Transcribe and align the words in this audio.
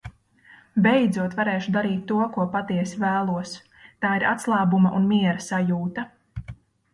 Beidzot 0.85 1.35
varēšu 1.39 1.73
darīt 1.75 1.99
to, 2.11 2.17
ko 2.37 2.45
patiesi 2.55 3.01
vēlos. 3.03 3.53
Tā 4.07 4.15
ir 4.21 4.27
atslābuma 4.31 4.95
un 5.01 5.07
miera 5.13 5.47
sajūta. 5.51 6.09